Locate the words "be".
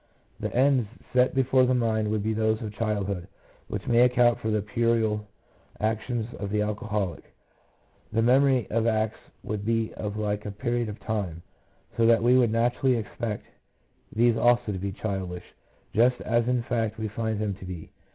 2.23-2.33, 9.63-9.93, 14.79-14.91, 17.65-17.91